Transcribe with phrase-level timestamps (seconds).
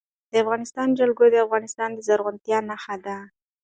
[0.31, 3.17] د افغانستان جلکو د افغانستان د زرغونتیا نښه ده.